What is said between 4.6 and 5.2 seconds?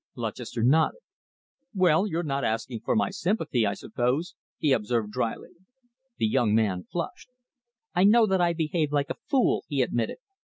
observed